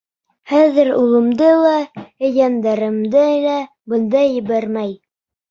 Хәҙер 0.51 0.87
улымды 1.01 1.49
ла, 1.63 1.73
ейәндәремде 2.29 3.23
лә 3.45 3.55
бында 3.95 4.25
ебәрмәй. 4.41 4.99